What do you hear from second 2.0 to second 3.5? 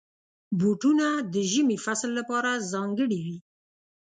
لپاره ځانګړي وي.